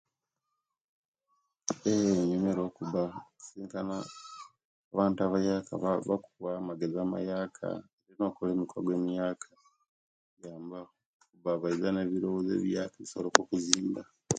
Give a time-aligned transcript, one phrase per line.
[1.83, 3.01] Yee enyimira okuba
[3.33, 3.97] insisinkana
[4.91, 7.67] abantu abayaka ba bakuwa amagezi amayaka
[8.15, 9.49] no okukola emikwago emiyaka
[10.41, 10.79] jamba
[11.29, 14.01] kuba baiza na nebirowoozo biyaka ebisobola okuzimba